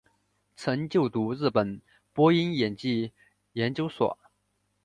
[0.55, 1.79] 曾就读日本
[2.11, 3.11] 播音演技
[3.53, 4.17] 研究所。